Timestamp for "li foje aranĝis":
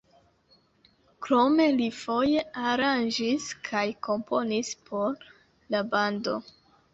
1.81-3.45